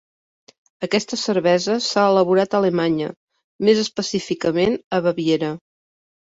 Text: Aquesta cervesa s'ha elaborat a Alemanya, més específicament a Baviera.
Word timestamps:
Aquesta 0.87 1.19
cervesa 1.23 1.75
s'ha 1.89 2.07
elaborat 2.15 2.57
a 2.57 2.59
Alemanya, 2.63 3.11
més 3.69 3.85
específicament 3.87 4.81
a 5.01 5.05
Baviera. 5.11 5.57